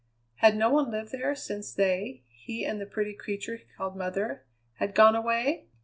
[0.37, 4.43] Had no one lived there since they, he and the pretty creature he called mother,
[4.77, 5.67] had gone away?